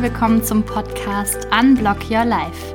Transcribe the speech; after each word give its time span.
Willkommen 0.00 0.42
zum 0.42 0.62
Podcast 0.62 1.46
Unblock 1.52 2.10
Your 2.10 2.24
Life. 2.24 2.74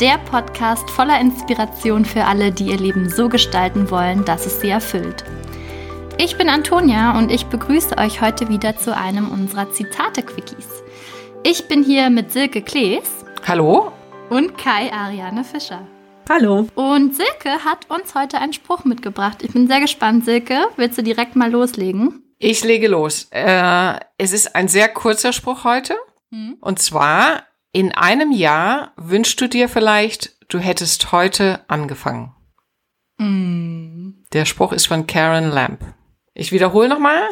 Der 0.00 0.16
Podcast 0.16 0.88
voller 0.88 1.20
Inspiration 1.20 2.06
für 2.06 2.24
alle, 2.24 2.52
die 2.52 2.68
ihr 2.68 2.78
Leben 2.78 3.10
so 3.10 3.28
gestalten 3.28 3.90
wollen, 3.90 4.24
dass 4.24 4.46
es 4.46 4.62
sie 4.62 4.70
erfüllt. 4.70 5.24
Ich 6.16 6.38
bin 6.38 6.48
Antonia 6.48 7.18
und 7.18 7.30
ich 7.30 7.44
begrüße 7.44 7.98
euch 7.98 8.22
heute 8.22 8.48
wieder 8.48 8.78
zu 8.78 8.96
einem 8.96 9.30
unserer 9.30 9.70
Zitate-Quickies. 9.72 10.82
Ich 11.42 11.68
bin 11.68 11.84
hier 11.84 12.08
mit 12.08 12.32
Silke 12.32 12.62
Klees. 12.62 13.26
Hallo. 13.46 13.92
Und 14.30 14.56
Kai 14.56 14.90
Ariane 14.90 15.44
Fischer. 15.44 15.86
Hallo. 16.30 16.66
Und 16.76 17.14
Silke 17.14 17.62
hat 17.62 17.90
uns 17.90 18.14
heute 18.14 18.38
einen 18.38 18.54
Spruch 18.54 18.86
mitgebracht. 18.86 19.42
Ich 19.42 19.52
bin 19.52 19.66
sehr 19.66 19.80
gespannt, 19.80 20.24
Silke. 20.24 20.68
Willst 20.76 20.96
du 20.96 21.02
direkt 21.02 21.36
mal 21.36 21.50
loslegen? 21.50 22.22
Ich 22.38 22.64
lege 22.64 22.88
los. 22.88 23.28
Äh, 23.32 24.00
es 24.16 24.32
ist 24.32 24.56
ein 24.56 24.68
sehr 24.68 24.88
kurzer 24.88 25.34
Spruch 25.34 25.64
heute. 25.64 25.94
Hm. 26.34 26.56
Und 26.60 26.80
zwar, 26.80 27.44
in 27.72 27.92
einem 27.92 28.32
Jahr 28.32 28.92
wünschst 28.96 29.40
du 29.40 29.48
dir 29.48 29.68
vielleicht, 29.68 30.36
du 30.48 30.58
hättest 30.58 31.12
heute 31.12 31.60
angefangen. 31.68 32.34
Hm. 33.18 34.24
Der 34.32 34.44
Spruch 34.44 34.72
ist 34.72 34.88
von 34.88 35.06
Karen 35.06 35.50
Lamb. 35.50 35.78
Ich 36.34 36.50
wiederhole 36.50 36.88
nochmal. 36.88 37.22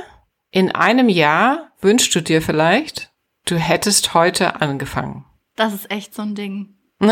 In 0.53 0.73
einem 0.73 1.09
Jahr 1.09 1.73
wünschst 1.81 2.15
du 2.15 2.21
dir 2.21 2.43
vielleicht, 2.43 3.13
du 3.45 3.57
hättest 3.57 4.15
heute 4.15 4.61
angefangen. 4.61 5.25
Das 5.57 5.75
ist 5.75 5.91
echt 5.91 6.15
so 6.15 6.23
ein 6.23 6.37
Ding. 6.37 6.77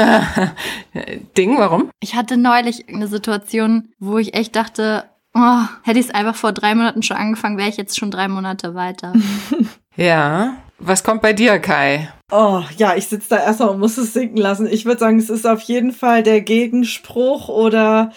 Ding, 1.37 1.59
warum? 1.59 1.91
Ich 1.99 2.15
hatte 2.15 2.37
neulich 2.37 2.89
eine 2.89 3.09
Situation, 3.09 3.89
wo 3.99 4.19
ich 4.19 4.35
echt 4.35 4.55
dachte, 4.55 5.11
oh, 5.35 5.63
hätte 5.83 5.99
ich 5.99 6.07
es 6.07 6.15
einfach 6.15 6.37
vor 6.37 6.53
drei 6.53 6.77
Monaten 6.77 7.03
schon 7.03 7.17
angefangen, 7.17 7.59
wäre 7.59 7.69
ich 7.69 7.77
jetzt 7.77 7.99
schon 7.99 8.13
drei 8.13 8.29
Monate 8.29 8.77
weiter. 8.77 9.13
ja. 9.97 10.57
Was 10.83 11.05
kommt 11.05 11.21
bei 11.21 11.35
dir, 11.35 11.59
Kai? 11.59 12.09
Oh, 12.33 12.63
ja, 12.79 12.97
ich 12.97 13.07
sitze 13.07 13.29
da 13.31 13.37
erstmal 13.37 13.69
und 13.69 13.81
muss 13.81 13.99
es 13.99 14.15
sinken 14.15 14.39
lassen. 14.39 14.67
Ich 14.67 14.87
würde 14.87 14.99
sagen, 14.99 15.19
es 15.19 15.29
ist 15.29 15.47
auf 15.47 15.61
jeden 15.61 15.93
Fall 15.93 16.23
der 16.23 16.41
Gegenspruch 16.41 17.49
oder 17.51 18.13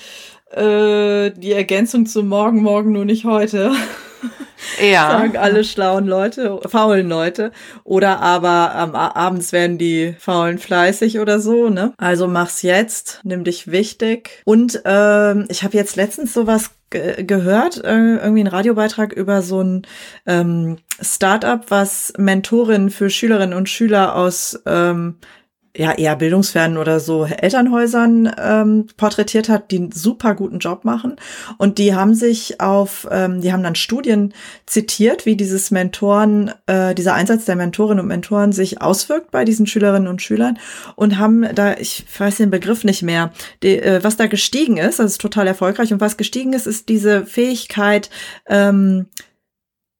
äh, 0.51 1.31
die 1.31 1.51
Ergänzung 1.51 2.05
zu 2.05 2.23
morgen, 2.23 2.63
morgen 2.63 2.93
nur 2.93 3.03
nicht 3.03 3.25
heute. 3.25 3.73
Ja. 4.81 5.09
Sagen 5.19 5.35
alle 5.35 5.65
schlauen 5.65 6.07
Leute, 6.07 6.61
faulen 6.65 7.09
Leute. 7.09 7.51
Oder 7.83 8.21
aber 8.21 8.73
ähm, 8.77 8.95
abends 8.95 9.51
werden 9.51 9.77
die 9.77 10.15
faulen 10.17 10.57
fleißig 10.57 11.19
oder 11.19 11.41
so, 11.41 11.69
ne? 11.69 11.93
Also 11.97 12.27
mach's 12.27 12.61
jetzt, 12.61 13.19
nimm 13.23 13.43
dich 13.43 13.71
wichtig. 13.71 14.41
Und 14.45 14.81
ähm, 14.85 15.47
ich 15.49 15.63
habe 15.63 15.75
jetzt 15.75 15.97
letztens 15.97 16.33
sowas 16.33 16.71
ge 16.93 17.23
gehört, 17.25 17.83
äh, 17.83 18.15
irgendwie 18.15 18.43
ein 18.43 18.47
Radiobeitrag 18.47 19.11
über 19.11 19.41
so 19.41 19.61
ein 19.61 19.81
ähm, 20.25 20.77
Startup, 21.01 21.59
was 21.69 22.13
Mentorinnen 22.17 22.89
für 22.89 23.09
Schülerinnen 23.09 23.57
und 23.57 23.67
Schüler 23.67 24.15
aus 24.15 24.61
ähm, 24.65 25.15
ja 25.75 25.91
eher 25.91 26.15
bildungsfernen 26.15 26.77
oder 26.77 26.99
so 26.99 27.25
Elternhäusern 27.25 28.31
ähm, 28.37 28.87
porträtiert 28.95 29.49
hat, 29.49 29.71
die 29.71 29.77
einen 29.77 29.91
super 29.91 30.35
guten 30.35 30.59
Job 30.59 30.85
machen. 30.85 31.15
Und 31.57 31.79
die 31.79 31.95
haben 31.95 32.13
sich 32.13 32.61
auf, 32.61 33.07
ähm, 33.11 33.41
die 33.41 33.51
haben 33.51 33.63
dann 33.63 33.75
Studien 33.75 34.33
zitiert, 34.67 35.25
wie 35.25 35.35
dieses 35.35 35.71
Mentoren, 35.71 36.51
äh, 36.67 36.93
dieser 36.93 37.15
Einsatz 37.15 37.45
der 37.45 37.55
Mentorinnen 37.55 38.01
und 38.01 38.07
Mentoren 38.07 38.51
sich 38.51 38.81
auswirkt 38.81 39.31
bei 39.31 39.45
diesen 39.45 39.65
Schülerinnen 39.65 40.07
und 40.07 40.21
Schülern 40.21 40.59
und 40.95 41.17
haben 41.17 41.43
da, 41.55 41.75
ich 41.77 42.05
weiß 42.17 42.37
den 42.37 42.51
Begriff 42.51 42.83
nicht 42.83 43.01
mehr, 43.01 43.33
die, 43.63 43.79
äh, 43.79 44.03
was 44.03 44.15
da 44.15 44.27
gestiegen 44.27 44.77
ist, 44.77 44.99
das 44.99 45.13
ist 45.13 45.21
total 45.21 45.47
erfolgreich. 45.47 45.91
Und 45.91 46.01
was 46.01 46.17
gestiegen 46.17 46.53
ist, 46.53 46.67
ist 46.67 46.87
diese 46.87 47.25
Fähigkeit, 47.25 48.11
ähm, 48.47 49.07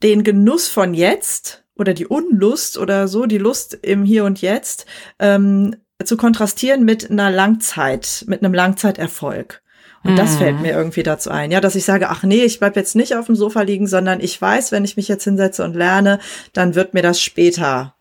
den 0.03 0.23
Genuss 0.23 0.67
von 0.67 0.93
jetzt 0.93 1.62
oder 1.75 1.93
die 1.93 2.07
Unlust 2.07 2.77
oder 2.77 3.07
so, 3.07 3.25
die 3.25 3.37
Lust 3.37 3.77
im 3.81 4.03
Hier 4.03 4.25
und 4.25 4.41
Jetzt, 4.41 4.85
ähm, 5.19 5.75
zu 6.03 6.17
kontrastieren 6.17 6.83
mit 6.83 7.09
einer 7.09 7.31
Langzeit, 7.31 8.25
mit 8.27 8.43
einem 8.43 8.53
Langzeiterfolg. 8.53 9.61
Und 10.05 10.17
das 10.17 10.35
fällt 10.35 10.57
mhm. 10.57 10.63
mir 10.63 10.73
irgendwie 10.73 11.03
dazu 11.03 11.31
ein, 11.31 11.49
ja, 11.49 11.61
dass 11.61 11.75
ich 11.75 11.85
sage, 11.85 12.09
ach 12.09 12.23
nee, 12.23 12.43
ich 12.43 12.59
bleib 12.59 12.75
jetzt 12.75 12.95
nicht 12.95 13.15
auf 13.15 13.27
dem 13.27 13.35
Sofa 13.35 13.61
liegen, 13.61 13.87
sondern 13.87 14.19
ich 14.19 14.39
weiß, 14.39 14.73
wenn 14.73 14.83
ich 14.83 14.97
mich 14.97 15.07
jetzt 15.07 15.23
hinsetze 15.23 15.63
und 15.63 15.75
lerne, 15.75 16.19
dann 16.51 16.75
wird 16.75 16.93
mir 16.93 17.01
das 17.01 17.21
später 17.21 17.95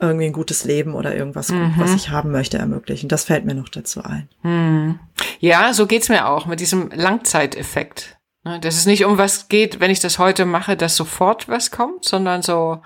irgendwie 0.00 0.26
ein 0.26 0.32
gutes 0.32 0.64
Leben 0.64 0.94
oder 0.94 1.14
irgendwas, 1.14 1.50
mhm. 1.50 1.74
was 1.76 1.94
ich 1.94 2.10
haben 2.10 2.30
möchte, 2.32 2.58
ermöglichen. 2.58 3.08
Das 3.08 3.24
fällt 3.24 3.44
mir 3.44 3.54
noch 3.54 3.68
dazu 3.68 4.02
ein. 4.02 4.28
Mhm. 4.42 4.98
Ja, 5.38 5.72
so 5.72 5.86
geht's 5.86 6.08
mir 6.08 6.26
auch 6.26 6.46
mit 6.46 6.60
diesem 6.60 6.90
Langzeiteffekt. 6.92 8.17
Ne, 8.44 8.60
dass 8.60 8.76
es 8.76 8.86
nicht 8.86 9.04
um 9.04 9.18
was 9.18 9.48
geht, 9.48 9.80
wenn 9.80 9.90
ich 9.90 10.00
das 10.00 10.18
heute 10.18 10.44
mache, 10.44 10.76
dass 10.76 10.96
sofort 10.96 11.48
was 11.48 11.70
kommt, 11.70 12.04
sondern 12.04 12.42
so, 12.42 12.82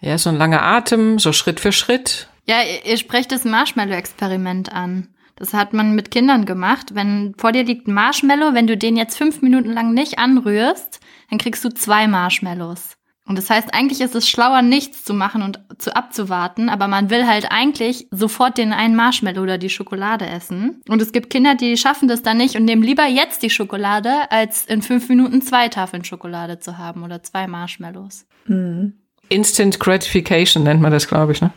ja, 0.00 0.18
so 0.18 0.28
ein 0.28 0.36
langer 0.36 0.62
Atem, 0.62 1.18
so 1.18 1.32
Schritt 1.32 1.60
für 1.60 1.72
Schritt. 1.72 2.28
Ja, 2.46 2.62
ihr, 2.62 2.84
ihr 2.84 2.96
sprecht 2.98 3.32
das 3.32 3.44
Marshmallow-Experiment 3.44 4.72
an. 4.72 5.14
Das 5.36 5.54
hat 5.54 5.72
man 5.72 5.94
mit 5.94 6.10
Kindern 6.10 6.44
gemacht. 6.46 6.94
Wenn 6.94 7.34
vor 7.38 7.52
dir 7.52 7.62
liegt 7.62 7.86
ein 7.86 7.94
Marshmallow, 7.94 8.54
wenn 8.54 8.66
du 8.66 8.76
den 8.76 8.96
jetzt 8.96 9.16
fünf 9.16 9.40
Minuten 9.40 9.72
lang 9.72 9.94
nicht 9.94 10.18
anrührst, 10.18 11.00
dann 11.30 11.38
kriegst 11.38 11.64
du 11.64 11.68
zwei 11.68 12.08
Marshmallows. 12.08 12.97
Und 13.28 13.36
das 13.36 13.50
heißt, 13.50 13.74
eigentlich 13.74 14.00
ist 14.00 14.14
es 14.14 14.28
schlauer, 14.28 14.62
nichts 14.62 15.04
zu 15.04 15.12
machen 15.12 15.42
und 15.42 15.60
zu 15.76 15.94
abzuwarten, 15.94 16.70
aber 16.70 16.88
man 16.88 17.10
will 17.10 17.26
halt 17.26 17.48
eigentlich 17.50 18.08
sofort 18.10 18.56
den 18.56 18.72
einen 18.72 18.96
Marshmallow 18.96 19.42
oder 19.42 19.58
die 19.58 19.68
Schokolade 19.68 20.26
essen. 20.26 20.80
Und 20.88 21.02
es 21.02 21.12
gibt 21.12 21.28
Kinder, 21.28 21.54
die 21.54 21.76
schaffen 21.76 22.08
das 22.08 22.22
dann 22.22 22.38
nicht 22.38 22.56
und 22.56 22.64
nehmen 22.64 22.82
lieber 22.82 23.04
jetzt 23.04 23.42
die 23.42 23.50
Schokolade, 23.50 24.30
als 24.30 24.64
in 24.64 24.80
fünf 24.80 25.10
Minuten 25.10 25.42
zwei 25.42 25.68
Tafeln 25.68 26.04
Schokolade 26.04 26.58
zu 26.58 26.78
haben 26.78 27.02
oder 27.02 27.22
zwei 27.22 27.46
Marshmallows. 27.46 28.26
Mhm. 28.46 28.94
Instant 29.28 29.78
Gratification 29.78 30.62
nennt 30.62 30.80
man 30.80 30.90
das, 30.90 31.06
glaube 31.06 31.32
ich, 31.32 31.42
ne? 31.42 31.50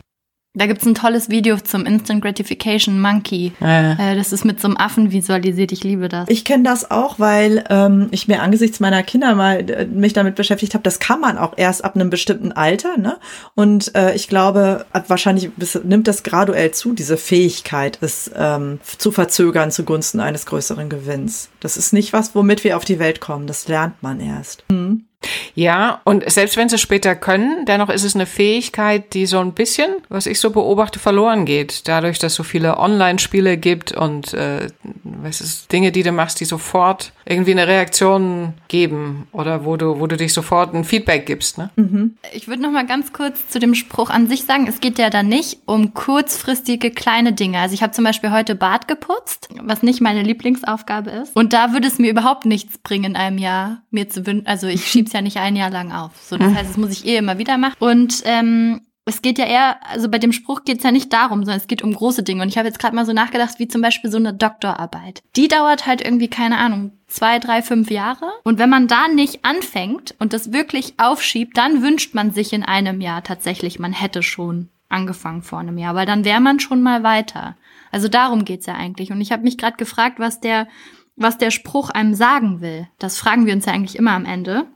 Da 0.54 0.66
gibt's 0.66 0.84
ein 0.84 0.94
tolles 0.94 1.30
Video 1.30 1.56
zum 1.56 1.86
Instant 1.86 2.20
Gratification 2.20 3.00
Monkey. 3.00 3.52
Ja. 3.58 3.92
Äh, 3.92 4.16
das 4.16 4.34
ist 4.34 4.44
mit 4.44 4.60
so 4.60 4.68
einem 4.68 4.76
Affen 4.76 5.10
visualisiert. 5.10 5.72
Ich 5.72 5.82
liebe 5.82 6.10
das. 6.10 6.28
Ich 6.28 6.44
kenne 6.44 6.62
das 6.62 6.90
auch, 6.90 7.18
weil 7.18 7.64
ähm, 7.70 8.08
ich 8.10 8.28
mir 8.28 8.42
angesichts 8.42 8.78
meiner 8.78 9.02
Kinder 9.02 9.34
mal 9.34 9.70
äh, 9.70 9.86
mich 9.86 10.12
damit 10.12 10.34
beschäftigt 10.34 10.74
habe. 10.74 10.82
Das 10.82 10.98
kann 10.98 11.20
man 11.20 11.38
auch 11.38 11.54
erst 11.56 11.82
ab 11.82 11.94
einem 11.94 12.10
bestimmten 12.10 12.52
Alter. 12.52 12.98
Ne? 12.98 13.16
Und 13.54 13.94
äh, 13.94 14.14
ich 14.14 14.28
glaube, 14.28 14.84
wahrscheinlich 15.08 15.50
nimmt 15.84 16.06
das 16.06 16.22
graduell 16.22 16.72
zu, 16.72 16.92
diese 16.92 17.16
Fähigkeit, 17.16 17.96
es 18.02 18.30
ähm, 18.36 18.78
zu 18.98 19.10
verzögern 19.10 19.70
zugunsten 19.70 20.20
eines 20.20 20.44
größeren 20.44 20.90
Gewinns. 20.90 21.48
Das 21.60 21.78
ist 21.78 21.94
nicht 21.94 22.12
was, 22.12 22.34
womit 22.34 22.62
wir 22.62 22.76
auf 22.76 22.84
die 22.84 22.98
Welt 22.98 23.20
kommen. 23.20 23.46
Das 23.46 23.68
lernt 23.68 24.02
man 24.02 24.20
erst. 24.20 24.64
Mhm. 24.70 25.06
Ja, 25.54 26.00
und 26.04 26.30
selbst 26.30 26.56
wenn 26.56 26.68
sie 26.68 26.78
später 26.78 27.14
können, 27.14 27.64
dennoch 27.66 27.88
ist 27.88 28.04
es 28.04 28.14
eine 28.14 28.26
Fähigkeit, 28.26 29.14
die 29.14 29.26
so 29.26 29.38
ein 29.38 29.52
bisschen, 29.52 29.96
was 30.08 30.26
ich 30.26 30.40
so 30.40 30.50
beobachte, 30.50 30.98
verloren 30.98 31.44
geht. 31.44 31.88
Dadurch, 31.88 32.18
dass 32.18 32.34
so 32.34 32.42
viele 32.42 32.78
Online-Spiele 32.78 33.56
gibt 33.56 33.92
und 33.92 34.34
äh, 34.34 34.68
was 35.04 35.40
ist, 35.40 35.72
Dinge, 35.72 35.92
die 35.92 36.02
du 36.02 36.12
machst, 36.12 36.40
die 36.40 36.44
sofort 36.44 37.12
irgendwie 37.24 37.52
eine 37.52 37.68
Reaktion 37.68 38.54
geben 38.68 39.28
oder 39.32 39.64
wo 39.64 39.76
du, 39.76 40.00
wo 40.00 40.06
du 40.06 40.16
dich 40.16 40.32
sofort 40.32 40.74
ein 40.74 40.84
Feedback 40.84 41.26
gibst. 41.26 41.58
Ne? 41.58 41.70
Mhm. 41.76 42.16
Ich 42.32 42.48
würde 42.48 42.62
noch 42.62 42.70
mal 42.70 42.86
ganz 42.86 43.12
kurz 43.12 43.48
zu 43.48 43.58
dem 43.58 43.74
Spruch 43.74 44.10
an 44.10 44.26
sich 44.28 44.44
sagen, 44.44 44.66
es 44.66 44.80
geht 44.80 44.98
ja 44.98 45.10
da 45.10 45.22
nicht 45.22 45.58
um 45.66 45.94
kurzfristige 45.94 46.90
kleine 46.90 47.32
Dinge. 47.32 47.58
Also 47.58 47.74
ich 47.74 47.82
habe 47.82 47.92
zum 47.92 48.04
Beispiel 48.04 48.32
heute 48.32 48.54
Bad 48.54 48.88
geputzt, 48.88 49.48
was 49.62 49.82
nicht 49.82 50.00
meine 50.00 50.22
Lieblingsaufgabe 50.22 51.10
ist. 51.10 51.36
Und 51.36 51.52
da 51.52 51.72
würde 51.72 51.86
es 51.86 51.98
mir 51.98 52.10
überhaupt 52.10 52.44
nichts 52.44 52.78
bringen 52.78 53.04
in 53.04 53.16
einem 53.16 53.38
Jahr, 53.38 53.82
mir 53.90 54.08
zu 54.08 54.26
wünschen, 54.26 54.46
also 54.46 54.66
ich 54.66 54.90
schiebe 55.12 55.18
ja 55.18 55.22
nicht 55.22 55.38
ein 55.38 55.56
Jahr 55.56 55.70
lang 55.70 55.92
auf. 55.92 56.12
So, 56.22 56.36
das 56.36 56.50
mhm. 56.50 56.56
heißt, 56.56 56.70
das 56.70 56.76
muss 56.76 56.90
ich 56.90 57.06
eh 57.06 57.16
immer 57.16 57.38
wieder 57.38 57.58
machen. 57.58 57.76
Und 57.78 58.22
ähm, 58.24 58.80
es 59.04 59.20
geht 59.20 59.38
ja 59.38 59.46
eher, 59.46 59.76
also 59.90 60.08
bei 60.08 60.18
dem 60.18 60.32
Spruch 60.32 60.64
geht 60.64 60.78
es 60.78 60.84
ja 60.84 60.92
nicht 60.92 61.12
darum, 61.12 61.40
sondern 61.40 61.58
es 61.58 61.66
geht 61.66 61.82
um 61.82 61.92
große 61.92 62.22
Dinge. 62.22 62.42
Und 62.42 62.48
ich 62.48 62.58
habe 62.58 62.68
jetzt 62.68 62.78
gerade 62.78 62.94
mal 62.94 63.06
so 63.06 63.12
nachgedacht, 63.12 63.58
wie 63.58 63.68
zum 63.68 63.82
Beispiel 63.82 64.10
so 64.10 64.16
eine 64.16 64.32
Doktorarbeit. 64.32 65.22
Die 65.36 65.48
dauert 65.48 65.86
halt 65.86 66.02
irgendwie, 66.02 66.28
keine 66.28 66.58
Ahnung, 66.58 66.92
zwei, 67.08 67.38
drei, 67.38 67.62
fünf 67.62 67.90
Jahre. 67.90 68.30
Und 68.44 68.58
wenn 68.58 68.70
man 68.70 68.86
da 68.86 69.08
nicht 69.08 69.44
anfängt 69.44 70.14
und 70.18 70.32
das 70.32 70.52
wirklich 70.52 70.94
aufschiebt, 70.98 71.56
dann 71.56 71.82
wünscht 71.82 72.14
man 72.14 72.30
sich 72.30 72.52
in 72.52 72.62
einem 72.62 73.00
Jahr 73.00 73.22
tatsächlich, 73.24 73.78
man 73.78 73.92
hätte 73.92 74.22
schon 74.22 74.68
angefangen 74.88 75.42
vor 75.42 75.58
einem 75.58 75.78
Jahr, 75.78 75.94
weil 75.94 76.06
dann 76.06 76.24
wäre 76.24 76.40
man 76.40 76.60
schon 76.60 76.82
mal 76.82 77.02
weiter. 77.02 77.56
Also 77.90 78.08
darum 78.08 78.44
geht's 78.44 78.66
ja 78.66 78.74
eigentlich. 78.74 79.10
Und 79.10 79.20
ich 79.20 79.32
habe 79.32 79.42
mich 79.42 79.58
gerade 79.58 79.76
gefragt, 79.78 80.18
was 80.18 80.40
der, 80.40 80.68
was 81.16 81.38
der 81.38 81.50
Spruch 81.50 81.90
einem 81.90 82.14
sagen 82.14 82.60
will. 82.60 82.86
Das 82.98 83.18
fragen 83.18 83.46
wir 83.46 83.54
uns 83.54 83.66
ja 83.66 83.72
eigentlich 83.72 83.96
immer 83.96 84.12
am 84.12 84.26
Ende. 84.26 84.66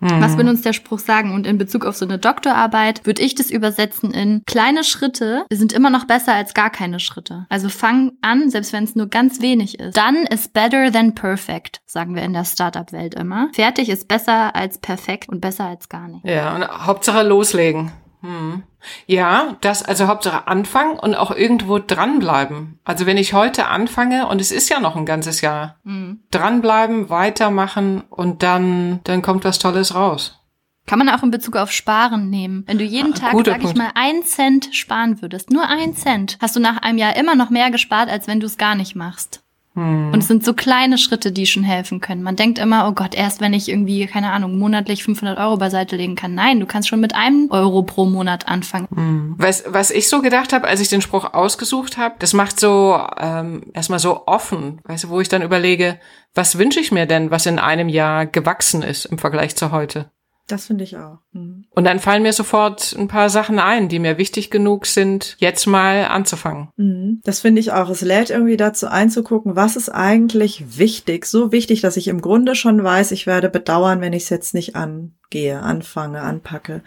Mhm. 0.00 0.20
Was 0.20 0.36
will 0.36 0.48
uns 0.48 0.62
der 0.62 0.72
Spruch 0.72 0.98
sagen? 0.98 1.32
Und 1.32 1.46
in 1.46 1.58
Bezug 1.58 1.84
auf 1.84 1.96
so 1.96 2.04
eine 2.04 2.18
Doktorarbeit 2.18 3.06
würde 3.06 3.22
ich 3.22 3.34
das 3.34 3.50
übersetzen 3.50 4.12
in 4.12 4.42
kleine 4.46 4.84
Schritte 4.84 5.44
sind 5.50 5.72
immer 5.72 5.90
noch 5.90 6.06
besser 6.06 6.34
als 6.34 6.54
gar 6.54 6.70
keine 6.70 7.00
Schritte. 7.00 7.46
Also 7.48 7.68
fang 7.68 8.12
an, 8.22 8.50
selbst 8.50 8.72
wenn 8.72 8.84
es 8.84 8.96
nur 8.96 9.08
ganz 9.08 9.40
wenig 9.40 9.78
ist. 9.78 9.96
Done 9.96 10.26
is 10.30 10.48
better 10.48 10.90
than 10.90 11.14
perfect, 11.14 11.80
sagen 11.86 12.14
wir 12.14 12.22
in 12.22 12.32
der 12.32 12.44
Startup-Welt 12.44 13.14
immer. 13.14 13.48
Fertig 13.52 13.88
ist 13.88 14.08
besser 14.08 14.54
als 14.56 14.78
perfekt 14.78 15.28
und 15.28 15.40
besser 15.40 15.66
als 15.66 15.88
gar 15.88 16.08
nicht. 16.08 16.24
Ja, 16.24 16.54
und 16.54 16.66
Hauptsache 16.66 17.22
loslegen. 17.22 17.92
Hm. 18.22 18.62
Ja, 19.06 19.56
das, 19.60 19.82
also 19.82 20.06
Hauptsache 20.06 20.46
anfangen 20.46 20.98
und 20.98 21.14
auch 21.14 21.30
irgendwo 21.30 21.78
dranbleiben. 21.78 22.78
Also 22.84 23.06
wenn 23.06 23.16
ich 23.16 23.32
heute 23.32 23.66
anfange, 23.66 24.26
und 24.26 24.40
es 24.40 24.52
ist 24.52 24.68
ja 24.68 24.80
noch 24.80 24.96
ein 24.96 25.06
ganzes 25.06 25.40
Jahr, 25.40 25.76
hm. 25.84 26.22
dranbleiben, 26.30 27.10
weitermachen 27.10 28.02
und 28.10 28.42
dann, 28.42 29.00
dann 29.04 29.22
kommt 29.22 29.44
was 29.44 29.58
Tolles 29.58 29.94
raus. 29.94 30.40
Kann 30.86 30.98
man 30.98 31.08
auch 31.08 31.22
in 31.22 31.30
Bezug 31.30 31.56
auf 31.56 31.70
Sparen 31.70 32.30
nehmen. 32.30 32.64
Wenn 32.66 32.78
du 32.78 32.84
jeden 32.84 33.12
ah, 33.12 33.16
Tag, 33.16 33.32
Guter 33.32 33.52
sag 33.52 33.60
Punkt. 33.60 33.76
ich 33.76 33.82
mal, 33.82 33.92
einen 33.94 34.24
Cent 34.24 34.74
sparen 34.74 35.22
würdest, 35.22 35.50
nur 35.50 35.68
einen 35.68 35.94
Cent, 35.94 36.36
hast 36.40 36.56
du 36.56 36.60
nach 36.60 36.78
einem 36.78 36.98
Jahr 36.98 37.16
immer 37.16 37.34
noch 37.34 37.50
mehr 37.50 37.70
gespart, 37.70 38.08
als 38.08 38.26
wenn 38.26 38.40
du 38.40 38.46
es 38.46 38.56
gar 38.56 38.74
nicht 38.74 38.96
machst. 38.96 39.39
Hm. 39.74 40.12
Und 40.12 40.18
es 40.18 40.28
sind 40.28 40.44
so 40.44 40.52
kleine 40.52 40.98
Schritte, 40.98 41.30
die 41.30 41.46
schon 41.46 41.62
helfen 41.62 42.00
können. 42.00 42.22
Man 42.22 42.34
denkt 42.34 42.58
immer, 42.58 42.88
oh 42.88 42.92
Gott, 42.92 43.14
erst 43.14 43.40
wenn 43.40 43.52
ich 43.52 43.68
irgendwie, 43.68 44.06
keine 44.06 44.32
Ahnung, 44.32 44.58
monatlich 44.58 45.04
500 45.04 45.38
Euro 45.38 45.56
beiseite 45.56 45.96
legen 45.96 46.16
kann. 46.16 46.34
Nein, 46.34 46.58
du 46.58 46.66
kannst 46.66 46.88
schon 46.88 47.00
mit 47.00 47.14
einem 47.14 47.48
Euro 47.50 47.82
pro 47.82 48.04
Monat 48.04 48.48
anfangen. 48.48 48.88
Hm. 48.92 49.34
Was, 49.38 49.64
was 49.66 49.90
ich 49.90 50.08
so 50.08 50.22
gedacht 50.22 50.52
habe, 50.52 50.66
als 50.66 50.80
ich 50.80 50.88
den 50.88 51.02
Spruch 51.02 51.32
ausgesucht 51.34 51.98
habe, 51.98 52.16
das 52.18 52.32
macht 52.32 52.58
so 52.58 53.00
ähm, 53.18 53.62
erstmal 53.72 54.00
so 54.00 54.26
offen, 54.26 54.80
weißt 54.84 55.04
du, 55.04 55.08
wo 55.10 55.20
ich 55.20 55.28
dann 55.28 55.42
überlege, 55.42 56.00
was 56.34 56.58
wünsche 56.58 56.80
ich 56.80 56.90
mir 56.90 57.06
denn, 57.06 57.30
was 57.30 57.46
in 57.46 57.58
einem 57.58 57.88
Jahr 57.88 58.26
gewachsen 58.26 58.82
ist 58.82 59.04
im 59.04 59.18
Vergleich 59.18 59.56
zu 59.56 59.70
heute? 59.70 60.10
Das 60.48 60.66
finde 60.66 60.82
ich 60.82 60.96
auch. 60.96 61.18
Mhm. 61.32 61.64
Und 61.70 61.84
dann 61.84 62.00
fallen 62.00 62.22
mir 62.22 62.32
sofort 62.32 62.94
ein 62.98 63.08
paar 63.08 63.30
Sachen 63.30 63.58
ein, 63.58 63.88
die 63.88 63.98
mir 63.98 64.18
wichtig 64.18 64.50
genug 64.50 64.86
sind, 64.86 65.36
jetzt 65.38 65.66
mal 65.66 66.06
anzufangen. 66.06 66.68
Mhm. 66.76 67.20
Das 67.24 67.40
finde 67.40 67.60
ich 67.60 67.72
auch. 67.72 67.88
Es 67.88 68.00
lädt 68.00 68.30
irgendwie 68.30 68.56
dazu 68.56 68.88
einzugucken, 68.88 69.56
was 69.56 69.76
ist 69.76 69.88
eigentlich 69.88 70.78
wichtig, 70.78 71.26
so 71.26 71.52
wichtig, 71.52 71.80
dass 71.80 71.96
ich 71.96 72.08
im 72.08 72.20
Grunde 72.20 72.54
schon 72.54 72.82
weiß, 72.82 73.12
ich 73.12 73.26
werde 73.26 73.48
bedauern, 73.48 74.00
wenn 74.00 74.12
ich 74.12 74.24
es 74.24 74.30
jetzt 74.30 74.54
nicht 74.54 74.76
an 74.76 75.14
gehe, 75.30 75.60
anfange, 75.60 76.22
anpacke. 76.22 76.82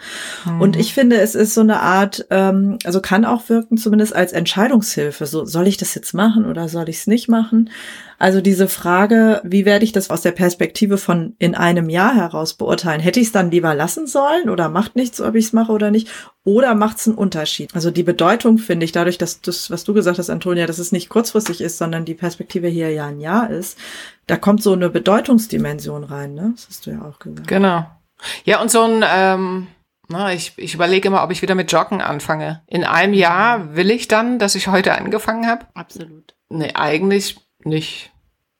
Mhm. 0.45 0.61
Und 0.61 0.75
ich 0.75 0.93
finde, 0.93 1.15
es 1.21 1.33
ist 1.33 1.53
so 1.53 1.61
eine 1.61 1.79
Art, 1.79 2.25
ähm, 2.29 2.77
also 2.83 2.99
kann 2.99 3.23
auch 3.23 3.47
wirken, 3.47 3.77
zumindest 3.77 4.13
als 4.13 4.33
Entscheidungshilfe. 4.33 5.25
So, 5.25 5.45
soll 5.45 5.67
ich 5.67 5.77
das 5.77 5.95
jetzt 5.95 6.13
machen 6.13 6.45
oder 6.45 6.67
soll 6.67 6.89
ich 6.89 6.97
es 6.97 7.07
nicht 7.07 7.29
machen? 7.29 7.69
Also 8.19 8.41
diese 8.41 8.67
Frage, 8.67 9.41
wie 9.43 9.65
werde 9.65 9.85
ich 9.85 9.93
das 9.93 10.09
aus 10.09 10.21
der 10.21 10.31
Perspektive 10.31 10.97
von 10.97 11.35
in 11.39 11.55
einem 11.55 11.89
Jahr 11.89 12.15
heraus 12.15 12.53
beurteilen? 12.53 13.01
Hätte 13.01 13.19
ich 13.19 13.27
es 13.27 13.31
dann 13.31 13.49
lieber 13.49 13.73
lassen 13.73 14.07
sollen 14.07 14.32
oder 14.49 14.69
macht 14.69 14.95
nichts, 14.95 15.21
ob 15.21 15.35
ich 15.35 15.45
es 15.45 15.53
mache 15.53 15.71
oder 15.71 15.91
nicht? 15.91 16.09
Oder 16.43 16.75
macht 16.75 16.97
es 16.97 17.07
einen 17.07 17.17
Unterschied? 17.17 17.73
Also 17.73 17.91
die 17.91 18.03
Bedeutung 18.03 18.57
finde 18.57 18.85
ich 18.85 18.91
dadurch, 18.91 19.17
dass 19.17 19.41
das, 19.41 19.71
was 19.71 19.83
du 19.83 19.93
gesagt 19.93 20.19
hast, 20.19 20.29
Antonia, 20.29 20.65
dass 20.65 20.79
es 20.79 20.91
nicht 20.91 21.09
kurzfristig 21.09 21.61
ist, 21.61 21.77
sondern 21.77 22.05
die 22.05 22.15
Perspektive 22.15 22.67
hier 22.67 22.91
ja 22.91 23.05
ein 23.05 23.19
Jahr 23.19 23.49
ist, 23.49 23.77
da 24.27 24.37
kommt 24.37 24.63
so 24.63 24.73
eine 24.73 24.89
Bedeutungsdimension 24.89 26.03
rein, 26.03 26.33
ne? 26.33 26.51
Das 26.55 26.67
hast 26.67 26.85
du 26.85 26.91
ja 26.91 27.01
auch 27.01 27.19
gesagt. 27.19 27.47
Genau. 27.47 27.85
Ja, 28.45 28.61
und 28.61 28.71
so 28.71 28.81
ein, 28.83 29.03
ähm, 29.05 29.67
na, 30.07 30.33
ich, 30.33 30.53
ich 30.57 30.73
überlege 30.73 31.07
immer, 31.07 31.23
ob 31.23 31.31
ich 31.31 31.41
wieder 31.41 31.55
mit 31.55 31.71
Joggen 31.71 32.01
anfange. 32.01 32.61
In 32.67 32.83
einem 32.83 33.13
Jahr 33.13 33.75
will 33.75 33.91
ich 33.91 34.07
dann, 34.07 34.39
dass 34.39 34.55
ich 34.55 34.67
heute 34.67 34.93
angefangen 34.93 35.47
habe? 35.47 35.65
Absolut. 35.73 36.35
Nee, 36.49 36.71
eigentlich 36.73 37.37
nicht. 37.63 38.12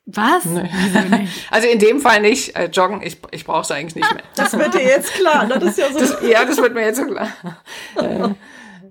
Was? 0.05 0.45
Nee. 0.45 0.69
Also 1.50 1.67
in 1.67 1.79
dem 1.79 2.00
Fall 2.00 2.21
nicht. 2.21 2.55
Äh, 2.55 2.65
joggen, 2.65 3.01
ich, 3.01 3.17
ich 3.31 3.45
brauche 3.45 3.61
es 3.61 3.71
eigentlich 3.71 3.95
nicht 3.95 4.13
mehr. 4.13 4.23
Das 4.35 4.57
wird 4.57 4.73
dir 4.73 4.83
jetzt 4.83 5.13
klar, 5.13 5.45
ne? 5.45 5.59
Das 5.59 5.71
ist 5.71 5.77
ja 5.77 5.91
so. 5.91 6.00
Das, 6.00 6.17
ja, 6.29 6.44
das 6.45 6.57
wird 6.57 6.73
mir 6.73 6.81
jetzt 6.81 6.97
so 6.97 7.05
klar. 7.05 7.29
Äh, 7.95 8.29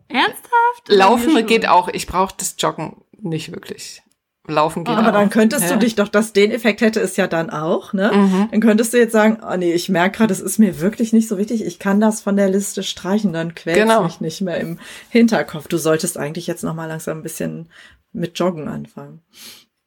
Ernsthaft? 0.09 0.89
Laufen 0.89 1.47
geht 1.47 1.67
auch. 1.67 1.89
Ich 1.89 2.07
brauche 2.07 2.35
das 2.37 2.57
Joggen 2.59 2.97
nicht 3.19 3.51
wirklich 3.53 4.03
laufen 4.47 4.85
geht. 4.85 4.95
Aber 4.95 5.09
auch. 5.09 5.13
dann 5.13 5.31
könntest 5.31 5.65
ja. 5.65 5.73
du 5.73 5.79
dich 5.79 5.95
doch, 5.95 6.09
dass 6.09 6.33
den 6.33 6.51
Effekt 6.51 6.81
hätte 6.81 7.01
es 7.01 7.17
ja 7.17 7.27
dann 7.27 7.51
auch, 7.51 7.93
ne? 7.93 8.11
Mhm. 8.13 8.49
Dann 8.51 8.61
könntest 8.61 8.93
du 8.93 8.99
jetzt 8.99 9.13
sagen, 9.13 9.39
oh 9.43 9.57
nee, 9.57 9.73
ich 9.73 9.89
merke 9.89 10.19
gerade, 10.19 10.33
es 10.33 10.41
ist 10.41 10.59
mir 10.59 10.81
wirklich 10.81 11.13
nicht 11.13 11.29
so 11.29 11.39
wichtig, 11.39 11.65
ich 11.65 11.79
kann 11.79 12.01
das 12.01 12.21
von 12.21 12.37
der 12.37 12.51
Liste 12.51 12.83
streichen, 12.83 13.33
dann 13.33 13.55
quält 13.55 13.79
genau. 13.79 14.05
mich 14.05 14.21
nicht 14.21 14.41
mehr 14.41 14.59
im 14.59 14.79
Hinterkopf. 15.09 15.69
Du 15.69 15.79
solltest 15.79 16.19
eigentlich 16.19 16.47
jetzt 16.47 16.65
noch 16.65 16.75
mal 16.75 16.87
langsam 16.87 17.19
ein 17.19 17.23
bisschen 17.23 17.71
mit 18.13 18.39
Joggen 18.39 18.69
anfangen 18.69 19.23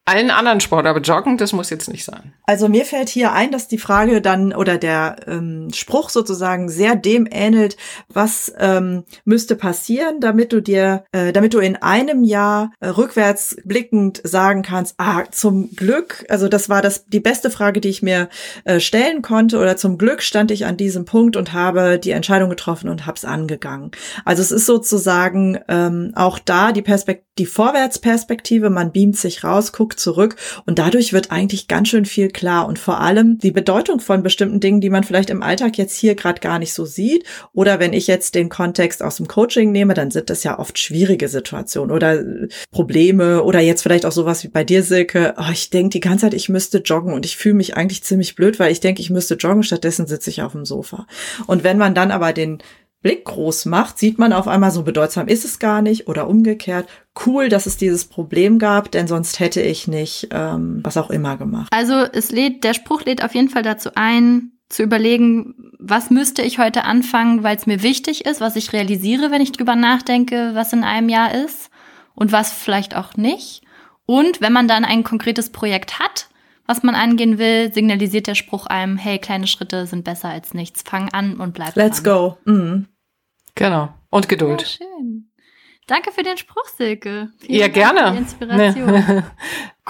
allen 0.06 0.30
anderen 0.30 0.60
Sport, 0.60 0.86
aber 0.86 1.00
Joggen, 1.00 1.36
das 1.36 1.52
muss 1.52 1.68
jetzt 1.68 1.88
nicht 1.88 2.04
sein. 2.04 2.32
Also 2.44 2.68
mir 2.68 2.84
fällt 2.84 3.08
hier 3.08 3.32
ein, 3.32 3.50
dass 3.50 3.66
die 3.66 3.76
Frage 3.76 4.22
dann 4.22 4.54
oder 4.54 4.78
der 4.78 5.16
ähm, 5.26 5.68
Spruch 5.74 6.10
sozusagen 6.10 6.68
sehr 6.68 6.94
dem 6.94 7.26
ähnelt, 7.28 7.76
was 8.08 8.52
ähm, 8.58 9.02
müsste 9.24 9.56
passieren, 9.56 10.20
damit 10.20 10.52
du 10.52 10.62
dir, 10.62 11.04
äh, 11.10 11.32
damit 11.32 11.54
du 11.54 11.58
in 11.58 11.74
einem 11.74 12.22
Jahr 12.22 12.70
äh, 12.78 12.86
rückwärts 12.86 13.56
blickend 13.64 14.20
sagen 14.22 14.62
kannst, 14.62 14.94
ah, 14.98 15.24
zum 15.32 15.74
Glück, 15.74 16.24
also 16.28 16.48
das 16.48 16.68
war 16.68 16.82
das 16.82 17.06
die 17.06 17.20
beste 17.20 17.50
Frage, 17.50 17.80
die 17.80 17.88
ich 17.88 18.00
mir 18.00 18.28
äh, 18.64 18.78
stellen 18.78 19.22
konnte, 19.22 19.58
oder 19.58 19.76
zum 19.76 19.98
Glück 19.98 20.22
stand 20.22 20.52
ich 20.52 20.66
an 20.66 20.76
diesem 20.76 21.04
Punkt 21.04 21.36
und 21.36 21.52
habe 21.52 21.98
die 21.98 22.12
Entscheidung 22.12 22.48
getroffen 22.48 22.88
und 22.88 23.06
hab's 23.06 23.24
angegangen. 23.24 23.90
Also 24.24 24.40
es 24.40 24.52
ist 24.52 24.66
sozusagen 24.66 25.58
ähm, 25.66 26.12
auch 26.14 26.38
da 26.38 26.70
die 26.70 26.82
Perspektive, 26.82 27.26
die 27.38 27.44
Vorwärtsperspektive, 27.46 28.70
man 28.70 28.92
beamt 28.92 29.18
sich 29.18 29.44
raus, 29.44 29.72
guckt 29.72 29.95
zurück. 29.96 30.36
Und 30.64 30.78
dadurch 30.78 31.12
wird 31.12 31.30
eigentlich 31.30 31.68
ganz 31.68 31.88
schön 31.88 32.04
viel 32.04 32.28
klar. 32.28 32.66
Und 32.66 32.78
vor 32.78 33.00
allem 33.00 33.38
die 33.38 33.50
Bedeutung 33.50 34.00
von 34.00 34.22
bestimmten 34.22 34.60
Dingen, 34.60 34.80
die 34.80 34.90
man 34.90 35.04
vielleicht 35.04 35.30
im 35.30 35.42
Alltag 35.42 35.78
jetzt 35.78 35.96
hier 35.96 36.14
gerade 36.14 36.40
gar 36.40 36.58
nicht 36.58 36.72
so 36.72 36.84
sieht. 36.84 37.24
Oder 37.52 37.80
wenn 37.80 37.92
ich 37.92 38.06
jetzt 38.06 38.34
den 38.34 38.48
Kontext 38.48 39.02
aus 39.02 39.16
dem 39.16 39.28
Coaching 39.28 39.72
nehme, 39.72 39.94
dann 39.94 40.10
sind 40.10 40.30
das 40.30 40.44
ja 40.44 40.58
oft 40.58 40.78
schwierige 40.78 41.28
Situationen 41.28 41.94
oder 41.94 42.20
äh, 42.20 42.48
Probleme 42.70 43.42
oder 43.42 43.60
jetzt 43.60 43.82
vielleicht 43.82 44.06
auch 44.06 44.12
sowas 44.12 44.44
wie 44.44 44.48
bei 44.48 44.64
dir 44.64 44.82
Silke, 44.82 45.34
oh, 45.38 45.50
ich 45.52 45.70
denke 45.70 45.90
die 45.90 46.00
ganze 46.00 46.26
Zeit, 46.26 46.34
ich 46.34 46.48
müsste 46.48 46.78
joggen 46.78 47.12
und 47.12 47.24
ich 47.24 47.36
fühle 47.36 47.54
mich 47.54 47.76
eigentlich 47.76 48.02
ziemlich 48.02 48.34
blöd, 48.34 48.58
weil 48.58 48.72
ich 48.72 48.80
denke, 48.80 49.00
ich 49.00 49.10
müsste 49.10 49.34
joggen, 49.34 49.62
stattdessen 49.62 50.06
sitze 50.06 50.30
ich 50.30 50.42
auf 50.42 50.52
dem 50.52 50.64
Sofa. 50.64 51.06
Und 51.46 51.64
wenn 51.64 51.78
man 51.78 51.94
dann 51.94 52.10
aber 52.10 52.32
den 52.32 52.58
Blick 53.06 53.24
groß 53.24 53.66
macht, 53.66 53.98
sieht 53.98 54.18
man 54.18 54.32
auf 54.32 54.48
einmal 54.48 54.72
so 54.72 54.82
bedeutsam 54.82 55.28
ist 55.28 55.44
es 55.44 55.60
gar 55.60 55.80
nicht 55.80 56.08
oder 56.08 56.26
umgekehrt. 56.26 56.88
Cool, 57.24 57.48
dass 57.48 57.66
es 57.66 57.76
dieses 57.76 58.04
Problem 58.04 58.58
gab, 58.58 58.90
denn 58.90 59.06
sonst 59.06 59.38
hätte 59.38 59.60
ich 59.62 59.86
nicht 59.86 60.26
ähm, 60.32 60.80
was 60.82 60.96
auch 60.96 61.10
immer 61.10 61.36
gemacht. 61.36 61.68
Also 61.70 61.94
es 61.94 62.32
lädt, 62.32 62.64
der 62.64 62.74
Spruch 62.74 63.04
lädt 63.04 63.22
auf 63.22 63.32
jeden 63.32 63.48
Fall 63.48 63.62
dazu 63.62 63.90
ein, 63.94 64.50
zu 64.68 64.82
überlegen, 64.82 65.54
was 65.78 66.10
müsste 66.10 66.42
ich 66.42 66.58
heute 66.58 66.82
anfangen, 66.82 67.44
weil 67.44 67.54
es 67.54 67.66
mir 67.66 67.84
wichtig 67.84 68.26
ist, 68.26 68.40
was 68.40 68.56
ich 68.56 68.72
realisiere, 68.72 69.30
wenn 69.30 69.40
ich 69.40 69.52
drüber 69.52 69.76
nachdenke, 69.76 70.50
was 70.54 70.72
in 70.72 70.82
einem 70.82 71.08
Jahr 71.08 71.32
ist 71.32 71.70
und 72.16 72.32
was 72.32 72.52
vielleicht 72.52 72.96
auch 72.96 73.16
nicht. 73.16 73.62
Und 74.04 74.40
wenn 74.40 74.52
man 74.52 74.66
dann 74.66 74.84
ein 74.84 75.04
konkretes 75.04 75.50
Projekt 75.50 76.00
hat, 76.00 76.28
was 76.66 76.82
man 76.82 76.96
angehen 76.96 77.38
will, 77.38 77.72
signalisiert 77.72 78.26
der 78.26 78.34
Spruch 78.34 78.66
einem, 78.66 78.96
hey, 78.96 79.20
kleine 79.20 79.46
Schritte 79.46 79.86
sind 79.86 80.02
besser 80.02 80.30
als 80.30 80.54
nichts. 80.54 80.82
Fang 80.84 81.08
an 81.10 81.34
und 81.38 81.54
bleib 81.54 81.76
Let's 81.76 82.02
dran. 82.02 82.36
go. 82.44 82.50
Mhm. 82.50 82.86
Genau. 83.56 83.88
Und 84.10 84.28
Geduld. 84.28 84.62
Ja, 84.62 84.66
schön. 84.68 85.28
Danke 85.88 86.10
für 86.10 86.24
den 86.24 86.36
Spruch, 86.36 86.66
Silke. 86.76 87.30
Vielen 87.38 87.60
ja, 87.60 87.68
Dank 87.68 87.74
gerne. 87.74 88.06
Für 88.06 88.10
die 88.10 88.18
Inspiration. 88.18 88.90
Nee. 88.90 89.02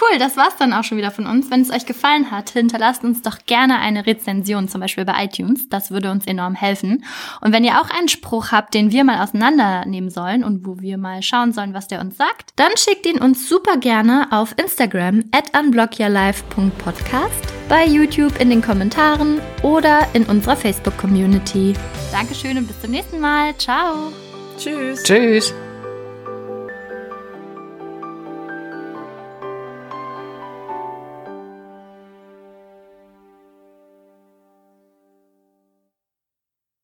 cool, 0.00 0.18
das 0.18 0.36
war's 0.36 0.56
dann 0.58 0.74
auch 0.74 0.84
schon 0.84 0.98
wieder 0.98 1.10
von 1.10 1.26
uns. 1.26 1.50
Wenn 1.50 1.62
es 1.62 1.70
euch 1.70 1.86
gefallen 1.86 2.30
hat, 2.30 2.50
hinterlasst 2.50 3.02
uns 3.02 3.22
doch 3.22 3.38
gerne 3.46 3.78
eine 3.78 4.06
Rezension, 4.06 4.68
zum 4.68 4.82
Beispiel 4.82 5.06
bei 5.06 5.24
iTunes. 5.24 5.70
Das 5.70 5.90
würde 5.90 6.10
uns 6.10 6.26
enorm 6.26 6.54
helfen. 6.54 7.02
Und 7.40 7.52
wenn 7.52 7.64
ihr 7.64 7.80
auch 7.80 7.88
einen 7.88 8.08
Spruch 8.08 8.52
habt, 8.52 8.74
den 8.74 8.92
wir 8.92 9.04
mal 9.04 9.22
auseinandernehmen 9.22 10.10
sollen 10.10 10.44
und 10.44 10.66
wo 10.66 10.80
wir 10.80 10.98
mal 10.98 11.22
schauen 11.22 11.54
sollen, 11.54 11.72
was 11.72 11.88
der 11.88 12.02
uns 12.02 12.18
sagt, 12.18 12.52
dann 12.56 12.76
schickt 12.76 13.06
ihn 13.06 13.18
uns 13.18 13.48
super 13.48 13.78
gerne 13.78 14.28
auf 14.32 14.54
Instagram 14.58 15.24
at 15.32 15.58
unblockyourlife.podcast, 15.58 17.55
bei 17.68 17.86
YouTube 17.86 18.40
in 18.40 18.50
den 18.50 18.62
Kommentaren 18.62 19.40
oder 19.62 20.06
in 20.12 20.24
unserer 20.24 20.56
Facebook-Community. 20.56 21.74
Dankeschön 22.12 22.58
und 22.58 22.66
bis 22.66 22.80
zum 22.80 22.90
nächsten 22.90 23.20
Mal. 23.20 23.56
Ciao. 23.58 24.12
Tschüss. 24.58 25.02
Tschüss. 25.02 25.54